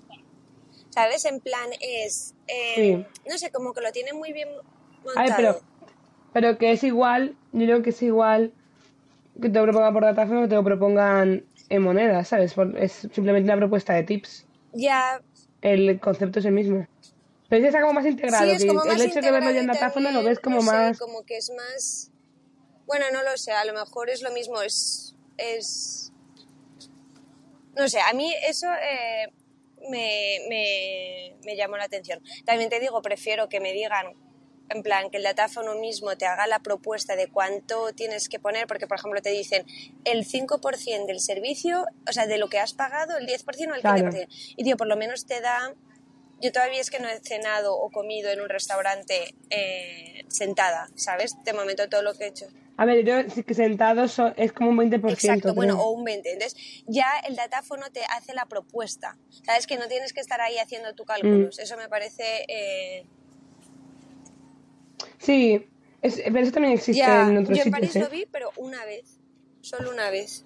[0.91, 1.25] ¿Sabes?
[1.25, 4.49] En plan es, eh, no sé, como que lo tiene muy bien
[5.05, 5.17] montado.
[5.17, 5.61] A ver, pero,
[6.33, 8.53] pero que es igual, yo creo que es igual
[9.43, 12.55] que te lo propongan por datáfono que te lo propongan en monedas, ¿sabes?
[12.55, 14.47] Por- es simplemente una propuesta de tips.
[14.73, 15.21] Ya,
[15.63, 16.87] El concepto es el mismo.
[17.49, 18.45] Pero está como más integrado.
[18.45, 20.67] Sí, es el más hecho de verlo ya en datáfono lo ves como no sé,
[20.69, 20.99] más.
[20.99, 22.11] como que es más...
[22.87, 25.15] Bueno, no lo sé, a lo mejor es lo mismo, es...
[25.37, 26.13] es...
[27.77, 29.33] No sé, a mí eso eh,
[29.91, 32.23] me, me, me llamó la atención.
[32.45, 34.15] También te digo, prefiero que me digan,
[34.71, 38.67] en plan, que el datáfono mismo te haga la propuesta de cuánto tienes que poner,
[38.67, 39.67] porque, por ejemplo, te dicen
[40.05, 43.83] el 5% del servicio, o sea, de lo que has pagado, el 10% o el
[43.83, 43.83] 15%.
[43.83, 44.11] Claro.
[44.57, 45.75] Y, tío, por lo menos te da
[46.41, 51.35] yo todavía es que no he cenado o comido en un restaurante eh, sentada, ¿sabes?
[51.45, 52.47] De momento todo lo que he hecho.
[52.77, 53.15] A ver, yo
[53.55, 55.13] sentado so- es como un 20%.
[55.13, 56.33] Exacto, bueno, o un 20.
[56.33, 59.17] Entonces, ya el datáfono te hace la propuesta.
[59.47, 59.67] ¿Sabes?
[59.69, 61.59] Que no tienes que estar ahí haciendo tu cálculos.
[61.61, 62.45] Eso me parece.
[62.49, 63.07] eh,
[65.19, 65.67] Sí,
[66.03, 67.73] es- pero eso también existe ya, en otros yo en sitios.
[67.81, 68.01] París ¿eh?
[68.01, 69.19] lo vi, pero una vez.
[69.61, 70.45] Solo una vez.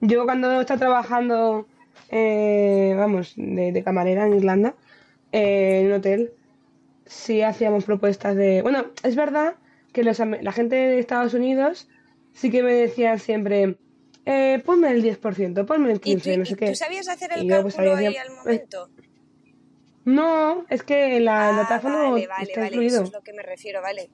[0.00, 1.66] Yo cuando estaba trabajando,
[2.10, 4.74] eh, vamos, de, de camarera en Irlanda,
[5.32, 6.32] eh, en un hotel,
[7.06, 8.62] sí hacíamos propuestas de...
[8.62, 9.54] Bueno, es verdad
[9.92, 11.88] que los, la gente de Estados Unidos
[12.32, 13.76] sí que me decían siempre,
[14.26, 16.66] eh, ponme el 10%, ponme el ¿Y tú, 15%, no sé y qué.
[16.68, 18.88] tú sabías hacer el Y yo, pues, cálculo ahí al momento?
[20.04, 22.72] No, es que la, Ah, datáfono vale, vale, está vale.
[22.72, 22.96] incluido.
[22.96, 24.08] Eso es lo que me refiero, vale.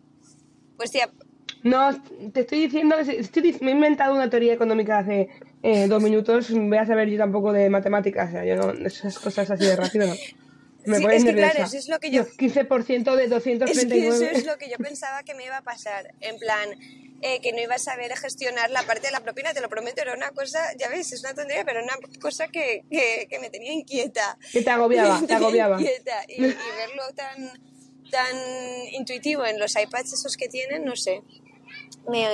[0.77, 1.09] Pues tía,
[1.63, 1.91] No,
[2.33, 5.29] te estoy diciendo estoy me he inventado una teoría económica hace
[5.63, 6.51] eh, dos minutos.
[6.53, 8.29] Voy a saber yo tampoco de matemáticas.
[8.29, 10.15] O sea, yo no, esas cosas así de rápido no.
[10.87, 11.51] Me Sí, es que nerviosa.
[11.53, 14.09] claro, eso es lo que yo- 15% de Es que 239.
[14.31, 16.15] eso es lo que yo pensaba que me iba a pasar.
[16.21, 16.69] En plan,
[17.23, 20.01] eh, que no iba a saber gestionar la parte de la propina, te lo prometo,
[20.03, 23.51] era una cosa, ya ves, es una tontería, pero una cosa que, que, que me
[23.51, 24.39] tenía inquieta.
[24.53, 25.81] Que te agobiaba, Me te agobiaba.
[25.81, 26.17] inquieta.
[26.29, 27.51] Y, y verlo tan,
[28.11, 28.37] tan
[28.93, 31.21] intuitivo en los iPads esos que tienen, no sé.
[32.09, 32.29] Me,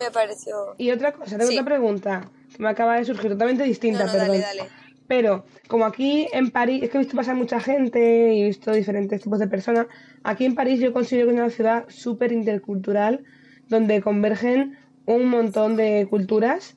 [0.00, 0.74] me pareció...
[0.78, 1.58] Y otra cosa, tengo Sí.
[1.58, 4.40] otra pregunta que me acaba de surgir, totalmente distinta, No, no, perdón.
[4.40, 4.70] dale, dale.
[5.06, 8.72] Pero, como aquí en París, es que he visto pasar mucha gente y he visto
[8.72, 9.86] diferentes tipos de personas.
[10.22, 13.22] Aquí en París yo considero que es una ciudad súper intercultural,
[13.68, 16.76] donde convergen un montón de culturas.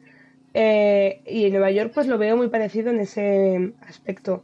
[0.53, 4.43] eh, y en Nueva York, pues lo veo muy parecido en ese aspecto.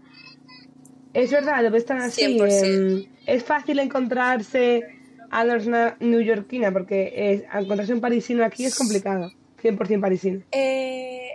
[1.13, 2.21] Es verdad, lo ves tan así.
[2.37, 2.65] 100%.
[2.99, 4.83] em, es fácil encontrarse
[5.31, 9.31] a los na- neoyorquina, porque eh, encontrarse un parisino aquí es complicado.
[9.61, 10.41] 100% parisino.
[10.51, 11.27] Eh,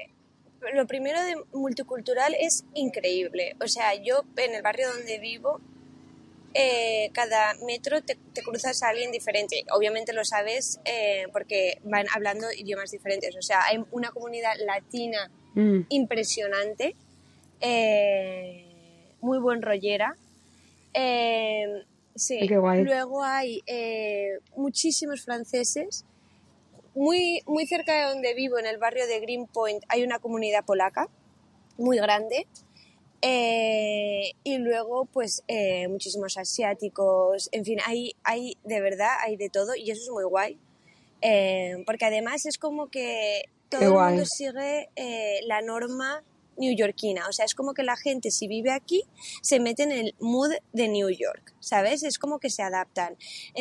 [0.75, 3.57] lo primero de multicultural es increíble.
[3.63, 5.61] O sea, yo en el barrio donde vivo,
[6.55, 9.65] eh, cada metro te, te cruzas a alguien diferente.
[9.71, 13.37] Obviamente lo sabes eh, porque van hablando idiomas diferentes.
[13.37, 15.87] O sea, hay una comunidad latina Mm.
[15.89, 16.95] impresionante,
[17.61, 18.65] eh,
[19.21, 20.15] muy buen rollera.
[22.15, 22.83] Sí, Ay, qué guay.
[22.85, 23.63] luego hay
[24.57, 26.05] muchísimos franceses.
[26.99, 31.09] Muy, muy cerca de donde vivo, en el barrio de Greenpoint, hay una comunidad polaca
[31.77, 32.49] muy grande.
[33.23, 37.51] Eh, y luego, pues, eh, muchísimos asiáticos.
[37.53, 40.59] En fin, hay, hay de verdad, hay de todo y eso es muy guay.
[41.23, 44.09] Eh, porque además es como que todo Qué el guay.
[44.15, 46.25] mundo sigue eh, la norma
[46.59, 47.29] neoyorquina.
[47.29, 49.03] O sea, es como que la gente, si vive aquí,
[49.43, 52.03] se mete en el mood de New York, ¿sabes?
[52.03, 53.17] Es como que se adaptan.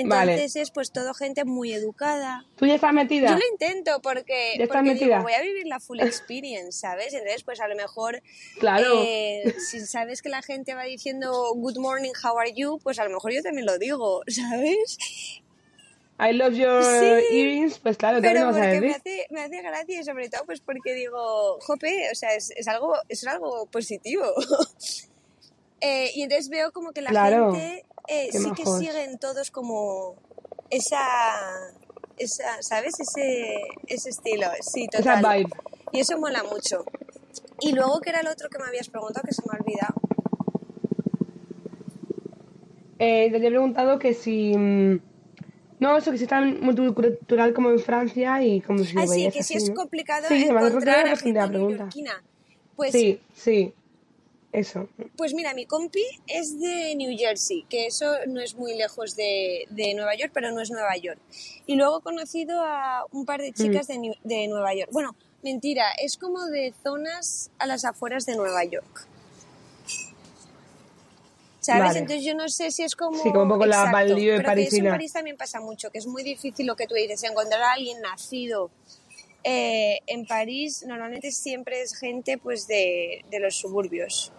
[0.06, 0.34] Vale.
[0.34, 2.46] Entonces es pues todo gente muy educada.
[2.58, 3.30] ¿Tú ya estás metida?
[3.30, 5.06] Yo lo intento porque, ¿Ya porque metida?
[5.18, 7.14] digo, voy a vivir la full experience, ¿sabes?
[7.14, 8.22] Entonces, pues a lo mejor,
[8.60, 9.04] Claro.
[9.06, 13.04] eh, si sabes que la gente va diciendo good morning, how are you, pues a
[13.04, 14.98] lo mejor yo también lo digo, ¿sabes?
[16.20, 17.38] I love your Sí.
[17.38, 18.96] earrings, pues claro, Pero lo vas a porque me decir.
[19.02, 22.68] hace, me hace gracia y sobre todo pues porque digo, jope, o sea, es, es
[22.68, 24.24] algo, es algo positivo.
[25.80, 27.54] Eh, y entonces veo como que la Claro.
[27.54, 28.80] gente eh, Qué sí que majos.
[28.80, 30.16] siguen todos como
[30.72, 30.98] esa,
[32.18, 33.00] esa ¿sabes?
[33.00, 35.38] Ese, ese estilo, sí, Esa total.
[35.44, 35.52] vibe.
[35.92, 36.84] Y eso mola mucho.
[37.60, 39.94] Y luego, que era el otro que me habías preguntado que se me ha olvidado?
[43.00, 44.54] Eh, te he preguntado que si...
[45.80, 49.06] mm, No, eso que si es tan multicultural como en Francia y como si Ah,
[49.08, 49.76] sí, veías que así, es ¿no?
[49.76, 51.90] complicado Sí, encontrar a gente la pregunta.
[52.76, 53.74] Pues Sí, sí,
[54.52, 54.88] eso.
[55.16, 59.66] Pues mira, mi compi es de New Jersey, que eso no es muy lejos de,
[59.72, 61.20] de Nueva York, pero no es Nueva York.
[61.66, 64.90] Y luego he conocido a un par de chicas de, New- de Nueva York.
[64.92, 69.08] Bueno, mentira, es como de zonas a las afueras de Nueva York.
[71.68, 71.84] ¿Sabes?
[71.84, 72.00] Vale.
[72.00, 73.18] Entonces yo no sé si es como...
[73.22, 74.92] Sí, como un poco la Exacto, banlieue pero que eso en parisina.
[74.92, 78.00] París también pasa mucho, que es muy difícil lo que tú dices, encontrar a alguien
[78.02, 78.72] nacido
[79.44, 84.32] eh, en París normalmente siempre es gente pues de, de los suburbios.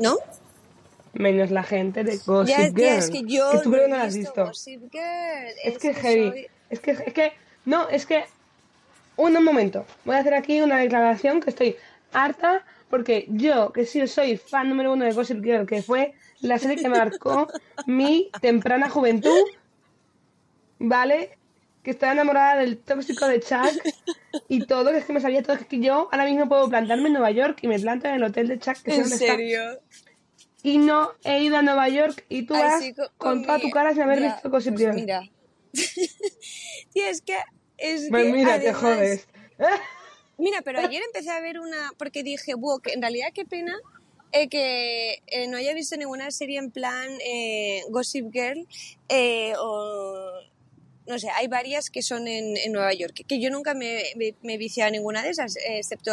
[0.00, 0.16] ¿No?
[1.12, 2.74] Menos la gente de Gossip Ya, Girl.
[2.74, 4.46] tía, es que yo tú no creo que no la has visto.
[4.46, 5.54] Gossip Girl.
[5.62, 6.28] Es que es heavy.
[6.30, 7.32] soy- Es que, es que,
[7.64, 8.24] no, es que,
[9.16, 11.76] un, un momento, voy a hacer aquí una declaración que estoy
[12.14, 16.58] harta porque yo, que sí soy fan número uno de Gossip Girl, que fue la
[16.58, 17.48] serie que marcó
[17.86, 19.42] mi temprana juventud,
[20.78, 21.36] ¿vale?
[21.82, 23.82] Que estaba enamorada del tóxico de Chuck
[24.48, 26.68] y todo, que es que me sabía todo, que es que yo ahora mismo puedo
[26.68, 29.16] plantarme en Nueva York y me planto en el hotel de Chuck, que ¿En está.
[29.16, 29.80] serio?
[30.62, 33.70] Y no he ido a Nueva York y tú Ay, vas sí, con, toda tu
[33.70, 34.94] cara sin haber visto Gossip pues Girl.
[34.94, 35.22] Mira.
[36.92, 37.36] Tía, es que...
[37.76, 39.26] Es Pues que mira, te jodes.
[40.38, 41.92] Mira, pero ayer empecé a ver una...
[41.96, 43.76] Porque dije, wow, que en realidad qué pena
[44.32, 48.66] eh, que eh, no haya visto ninguna serie en plan eh, Gossip Girl
[49.08, 50.32] eh, o
[51.06, 54.34] no sé, hay varias que son en, en Nueva York, que yo nunca me, me,
[54.42, 56.12] me he viciado a ninguna de esas, excepto...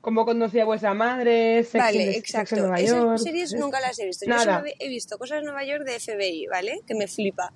[0.00, 2.54] Como conocí a vuestra madre, Sex, Vale, exacto.
[2.54, 4.24] en Nueva Esas series nunca las he visto.
[4.24, 4.58] Yo Nada.
[4.58, 6.82] solo he visto cosas de Nueva York de FBI, ¿vale?
[6.86, 7.52] Que me flipa.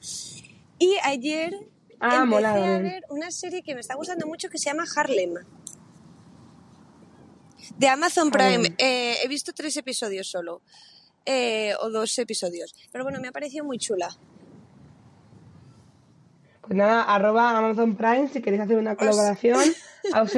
[0.78, 1.54] Y ayer
[2.00, 5.34] Ah, empecé a ver una serie que me está gustando mucho que se llama Harlem.
[7.76, 8.54] De Amazon Prime.
[8.54, 8.74] Harlem.
[8.78, 10.62] Eh, he visto tres episodios solo.
[11.24, 12.74] Eh, o dos episodios.
[12.90, 14.08] Pero bueno, me ha parecido muy chula.
[16.62, 19.58] Pues nada, arroba Amazon Prime si queréis hacer una colaboración.
[20.14, 20.36] os,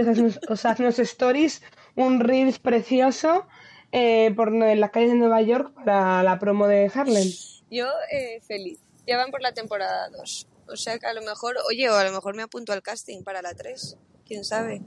[0.49, 1.63] os hacen unos stories,
[1.97, 3.47] un reels precioso
[3.93, 7.29] eh, por en las calles de Nueva York para la promo de Harlem.
[7.71, 8.81] Yo eh, feliz.
[9.07, 10.47] Ya van por la temporada 2.
[10.69, 13.25] O sea que a lo mejor, oye, o a lo mejor me apunto al casting
[13.25, 13.97] para la 3.
[14.25, 14.83] ¿Quién sabe?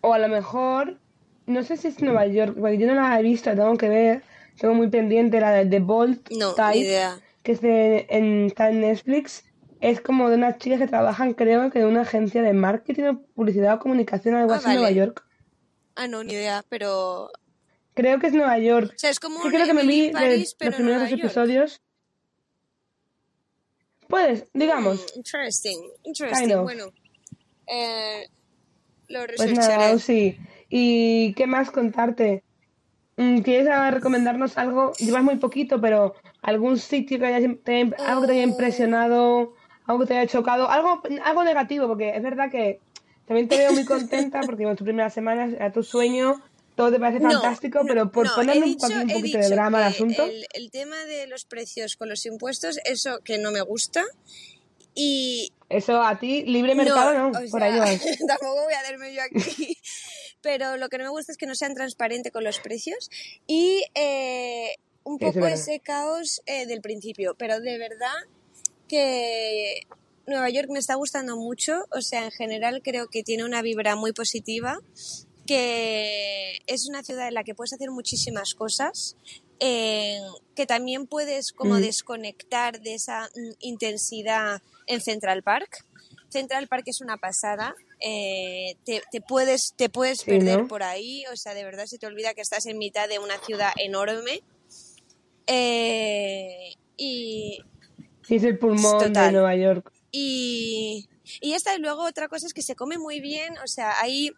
[0.00, 1.00] O a lo mejor,
[1.48, 4.22] no sé si es Nueva York, porque yo no la he visto, tengo que ver.
[4.60, 7.20] Tengo muy pendiente la de The Bolt No, Type, ni idea.
[7.42, 9.44] que es de, en, está en Netflix.
[9.80, 13.22] Es como de unas chicas que trabajan, creo que de una agencia de marketing o
[13.34, 14.96] publicidad o comunicación, algo Ah, así en Nueva vale.
[14.96, 15.24] York.
[15.94, 17.30] Ah, no, ni idea, pero...
[17.94, 18.92] Creo que es Nueva York.
[18.94, 21.12] O sea, es como Sí, creo que me vi in de los en primeros dos
[21.12, 21.80] episodios.
[24.08, 25.00] Pues, digamos.
[25.00, 26.40] Mm, interesting, interesting.
[26.48, 26.62] Kind of.
[26.64, 26.92] Bueno,
[27.66, 28.26] eh,
[29.08, 29.76] lo Pues researcharé.
[29.76, 30.38] nada, sí.
[30.68, 32.44] ¿Y qué más contarte?
[33.16, 34.92] Mm, ¿Quieres ah, recomendarnos algo?
[34.98, 39.54] Llevas muy poquito, pero algún sitio que haya, te haya- algo que te haya impresionado,
[39.86, 42.80] algo que te haya chocado, algo, algo negativo, porque es verdad que
[43.26, 46.40] también te veo muy contenta porque en tu primera semana era tu sueño,
[46.76, 49.78] todo te parece No, fantástico, no, pero por no, ponerle un, dicho- poquito de drama
[49.78, 50.24] al asunto.
[50.24, 54.04] El, el tema de los precios con los impuestos, eso que no me gusta.
[54.94, 58.00] Y Eso a ti, libre mercado, no, por sea, ahí vas.
[58.28, 59.76] tampoco voy a hacerme yo aquí.
[60.40, 63.10] Pero lo que no me gusta es que no sean transparentes con los precios
[63.46, 67.34] y eh, un es poco ese caos eh, del principio.
[67.36, 68.14] Pero de verdad
[68.88, 69.82] que
[70.26, 71.84] Nueva York me está gustando mucho.
[71.90, 74.78] O sea, en general creo que tiene una vibra muy positiva,
[75.46, 79.16] que es una ciudad en la que puedes hacer muchísimas cosas.
[79.60, 80.20] eh,
[80.54, 81.80] que también puedes como Mm.
[81.80, 85.84] desconectar de esa mm, intensidad en Central Park.
[86.28, 87.74] Central Park es una pasada.
[88.00, 90.68] Eh, te, te puedes, te puedes Sí, perder ¿no?
[90.68, 91.24] por ahí.
[91.32, 94.42] O sea, de verdad se te olvida que estás en mitad de una ciudad enorme.
[95.46, 97.58] Eh, y,
[98.22, 99.32] Sí, es el pulmón de.
[99.32, 99.90] Nueva York.
[100.12, 101.08] y,
[101.40, 103.56] y esta y luego otra cosa es que se come muy bien.
[103.58, 104.32] O sea, hay,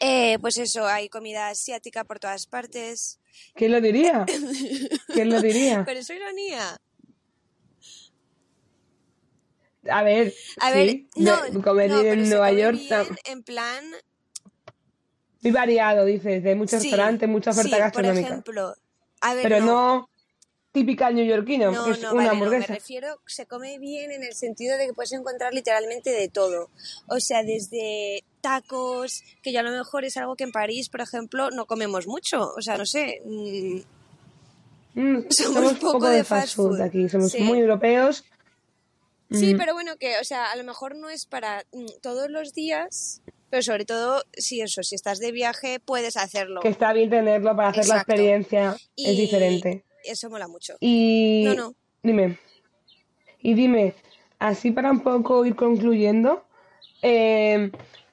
[0.00, 3.18] eh, pues eso, hay comida asiática por todas partes.
[3.54, 4.26] ¿Quién lo diría?
[5.14, 5.82] ¿Quién lo diría?
[5.86, 6.78] Pero es ironía.
[9.90, 13.42] A ver, A ver, sí, no, de- comer no, pero en Nueva York bien, en
[13.42, 13.84] plan,
[15.42, 18.28] muy variado, dices, de muchos sí, restaurantes, mucha oferta sí, por gastronómica.
[18.28, 18.74] ejemplo,
[19.20, 20.10] a ver, pero no, no
[20.72, 22.74] típica neoyorquino, no, es no, una vale, no, me hamburguesa.
[22.74, 26.70] refiero, se come bien en el sentido de que puedes encontrar literalmente de todo.
[27.08, 31.00] O sea, desde tacos, que ya a lo mejor es algo que en París, por
[31.00, 32.52] ejemplo, no comemos mucho.
[32.56, 33.78] O sea, no sé, mm,
[34.94, 37.40] Mm, somos somos poco poco de fast food food, aquí, somos sí.
[37.42, 38.24] muy europeos.
[39.30, 42.52] Sí, pero bueno, que, o sea, a lo mejor no es para mm, todos los
[42.52, 46.60] días, pero sobre todo, si eso, si estás de viaje, puedes hacerlo.
[46.60, 49.84] que está bien tenerlo para hacer la experiencia, es diferente.
[50.04, 50.76] eso mola mucho.
[50.80, 51.74] Y No, no.
[52.02, 52.38] dime,
[53.40, 53.94] y dime,
[54.38, 56.44] así para un poco ir concluyendo,
[57.02, 57.70] eh,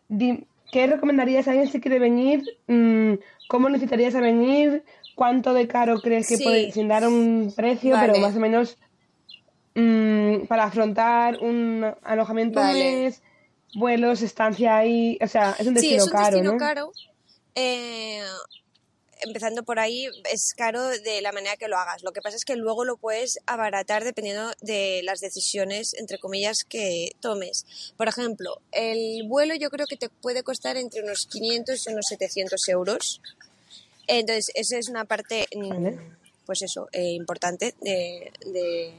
[0.07, 2.57] di- ¿qué recomendarías a alguien si quiere venir?
[2.67, 3.15] Mm,
[3.47, 4.83] ¿Cómo necesitarías a venir?
[5.15, 6.43] ¿Cuánto de caro crees que Sí.
[6.43, 8.77] puede, sin dar un precio, pero más o menos
[9.75, 13.21] mm, para afrontar un alojamiento mes,
[13.75, 15.17] vuelos, estancia ahí?
[15.21, 16.57] O sea, es un Sí, destino es un caro, destino ¿no?
[16.57, 16.91] caro.
[17.55, 18.21] Eh,
[19.21, 22.03] empezando por ahí, es caro de la manera que lo hagas.
[22.03, 26.65] Lo que pasa es que luego lo puedes abaratar dependiendo de las decisiones, entre comillas,
[26.67, 27.65] que tomes.
[27.95, 32.05] Por ejemplo, el vuelo yo creo que te puede costar entre unos 500 y unos
[32.07, 33.21] 700 euros.
[34.07, 35.45] Entonces, esa es una parte,
[36.45, 38.93] pues eso, eh, importante de- de-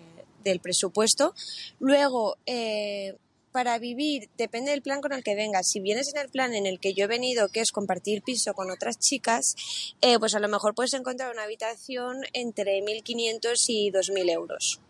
[0.44, 1.34] del presupuesto.
[1.80, 3.16] Luego, eh,
[3.50, 5.68] para vivir, depende del plan con el que vengas.
[5.68, 8.52] Si vienes en el plan en el que yo he venido, que es compartir piso
[8.54, 9.54] con otras chicas,
[10.00, 14.80] eh, pues a lo mejor puedes encontrar una habitación entre 1.500 y 2.000 euros.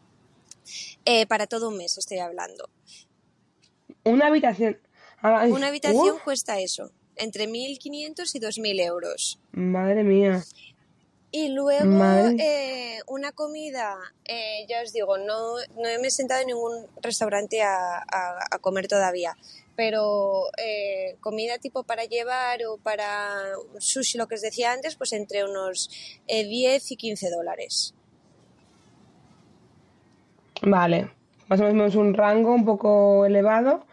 [1.05, 2.71] Eh, para todo un mes estoy hablando.
[4.05, 4.79] Una habitación.
[5.21, 9.39] Ay, Una habitación cuesta eso, entre 1.500 y 2.000 euros.
[9.53, 10.43] madre mía.
[11.37, 11.89] Y luego
[12.39, 17.61] eh, una comida, eh, ya os digo, no, no me he sentado en ningún restaurante
[17.61, 19.37] a, a- a comer todavía,
[19.75, 23.35] pero eh, comida tipo para llevar o para
[23.81, 25.91] sushi, lo que os decía antes, pues entre unos
[26.29, 27.95] eh, 10 y 15 dólares.
[30.63, 31.11] Vale,
[31.49, 33.85] más o menos un rango un poco elevado.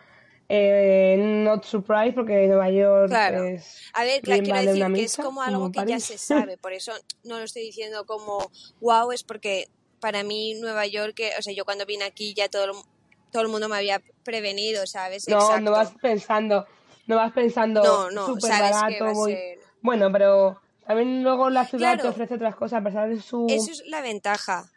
[0.54, 3.46] Eh, not surprised porque Nueva York Claro.
[3.46, 6.58] es A ver, claro, quiero decir que es como algo como que ya se sabe,
[6.58, 6.92] por eso
[7.24, 9.68] no lo estoy diciendo como wow, es porque
[10.02, 12.72] para mí Nueva York, eh, o sea, yo cuando vine aquí ya todo el,
[13.32, 15.26] todo el mundo me había prevenido, ¿sabes?
[15.30, 15.62] No, Exacto.
[15.62, 16.68] no vas pensando,
[17.08, 19.60] no vas pensando No, no, que barato, a voy- ser...
[19.82, 23.72] Bueno, pero también luego la ciudad te ofrece otras cosas, a pesar de su Eso
[23.72, 24.70] es la ventaja.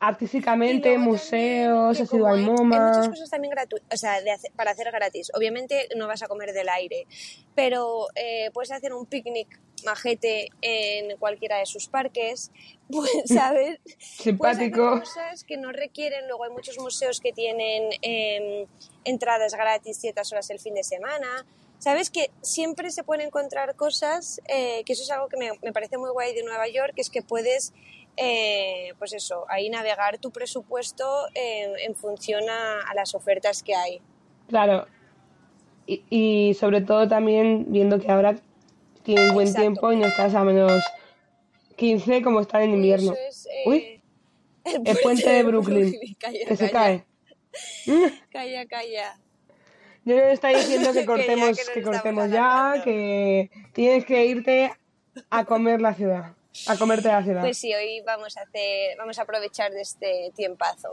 [0.00, 3.10] Artísticamente, luego museos, has que ido al hay, hay muchas MoMA.
[3.10, 5.30] cosas también gratuitas, o sea, de hacer- para hacer gratis.
[5.34, 7.06] Obviamente no vas a comer del aire,
[7.54, 12.50] pero eh, puedes hacer un picnic majete en cualquiera de sus parques,
[12.90, 13.78] pues, ¿sabes?
[13.98, 15.00] Simpático.
[15.00, 18.66] cosas que no requieren, luego hay muchos museos que tienen eh,
[19.04, 21.46] entradas gratis ciertas horas el fin de semana.
[21.78, 25.72] Sabes que siempre se pueden encontrar cosas, eh, que eso es algo que me, me
[25.72, 27.72] parece muy guay de Nueva York, es que puedes,
[28.20, 33.74] eh, pues eso, ahí navegar tu presupuesto en, en función a, a las ofertas que
[33.74, 34.00] hay.
[34.48, 34.86] Claro.
[35.86, 38.36] Y, y sobre todo también viendo que ahora
[39.02, 39.62] tiene buen Exacto.
[39.62, 40.82] tiempo y no estás a menos
[41.76, 43.12] 15 como está en invierno.
[43.12, 44.02] eso es, eh, Uy,
[44.64, 47.06] el el puente de Brooklyn, Calla, que se cae.
[48.30, 49.18] Calla, calla.
[50.04, 54.26] Yo le está diciendo que Que ya, cortemos, que estamos cortemos ya, que tienes que
[54.26, 54.72] irte
[55.30, 56.34] a comer la ciudad,
[56.66, 57.40] a comerte la ciudad.
[57.42, 60.90] Pues sí, hoy vamos a hacer, vamos a aprovechar de este tiempazo.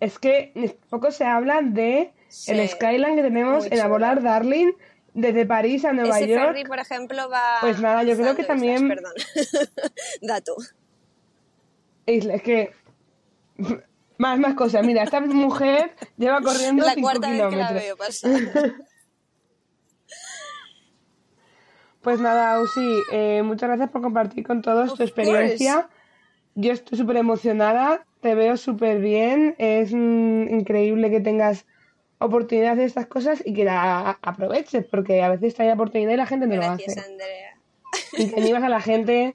[0.00, 4.72] Es que poco se habla de Sí, el skyline que tenemos en volar Darling
[5.14, 6.42] desde París a Nueva Ese York.
[6.44, 9.12] ferry, por ejemplo, va Pues nada, yo creo que también- perdón.
[10.20, 10.54] Dato.
[12.06, 12.72] Es que
[14.18, 14.84] más más cosas.
[14.84, 18.30] Mira, esta mujer lleva corriendo La 5 cuarta vez que la veo pasar.
[22.08, 25.90] Pues nada, Ausi, eh, muchas gracias por compartir con todos tu experiencia.
[26.54, 31.66] Yo estoy súper emocionada, te veo súper bien, es mm, increíble que tengas
[32.16, 36.24] oportunidad de estas cosas y que la aproveches, porque a veces hay oportunidad y la
[36.24, 37.10] gente no lo Gracias, hace.
[37.10, 37.58] Andrea.
[38.14, 39.34] Y que animas a la gente,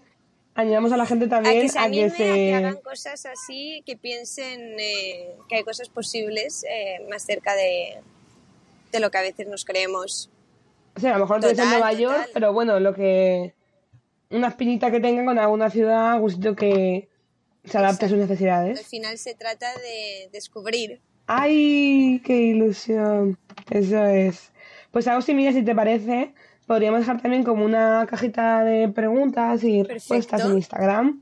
[0.56, 2.56] animamos a la gente A también que se a que a que se...
[2.56, 8.02] hagan cosas así, que piensen eh, que hay cosas posibles eh, más cerca de,
[8.92, 10.32] de lo que a veces nos creemos.
[10.96, 12.02] O sea, a lo mejor no es en Total, Nueva total.
[12.02, 13.54] York, pero bueno, lo que...
[14.30, 17.10] Una espinita que tengan con alguna ciudad, sitio que
[17.64, 18.86] se adapte a sus Al necesidades.
[18.88, 21.02] final se trata de descubrir.
[21.28, 23.38] ¡Ay, qué ilusión!
[23.70, 24.52] Eso es.
[24.92, 26.34] Pues algo similar, si te parece,
[26.68, 31.22] podríamos dejar también como una cajita de preguntas y respuestas en Instagram.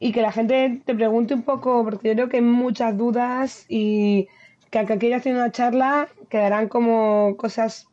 [0.00, 3.64] Y que la gente te pregunte un poco, porque yo creo que hay muchas dudas
[3.68, 4.28] y
[4.70, 7.88] que aunque quieras hacer una charla, quedarán como cosas,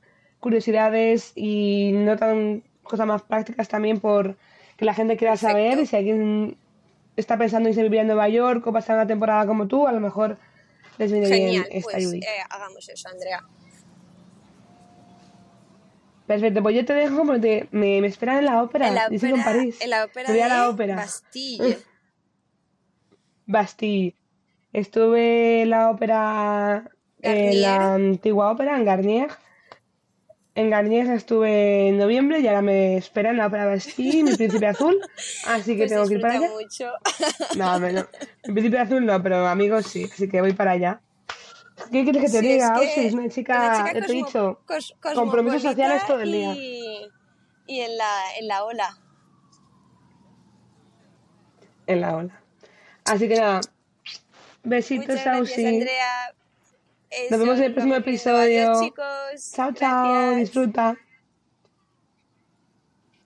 [0.45, 4.37] curiosidades y no tan cosas más prácticas también por
[4.77, 5.53] que la gente quiera Perfecto.
[5.53, 5.79] saber.
[5.79, 6.57] Y si alguien
[7.15, 9.99] está pensando en vivir a Nueva York o pasar una temporada como tú, a lo
[9.99, 10.37] mejor
[10.99, 13.43] les viene Genial, bien esta pues eh, hagamos eso, Andrea.
[16.27, 18.87] Perfecto, pues yo te dejo porque me, me esperan en la ópera.
[18.87, 19.81] En la sigo en ópera, París.
[19.81, 20.95] en la ópera Me voy a de la ópera.
[20.95, 21.77] Bastille.
[23.47, 24.15] Bastille.
[24.73, 26.91] Estuve en la ópera,
[27.23, 29.29] en la antigua ópera, en Garnier.
[30.55, 34.65] En Garnier estuve en noviembre y ahora me espera en la ópera Bastille, mi príncipe
[34.67, 34.97] azul.
[35.47, 36.49] Así que Pues tengo que ir para allá.
[36.49, 36.91] mucho.
[37.57, 38.07] No, no.
[38.47, 41.01] Mi príncipe azul no, pero amigos sí, así que voy para allá.
[41.91, 42.73] ¿Qué quieres que te Sí, diga?
[42.81, 46.21] es que es una chica, una chica ya te he dicho, cos- compromisos sociales todo
[46.21, 46.53] el día.
[46.55, 47.11] Y,
[47.67, 48.97] y en, la, en la ola.
[51.87, 52.41] en la ola.
[53.03, 53.61] Así que nada,
[54.63, 55.85] besitos, Muchas gracias, Ausi.
[57.29, 58.07] Nos vemos en el próximo viendo.
[58.37, 58.81] Adiós, episodio.
[58.81, 59.51] chicos.
[59.53, 60.37] Chao, chao, Gracias.
[60.37, 60.97] disfruta.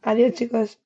[0.01, 0.79] Adiós, chicos.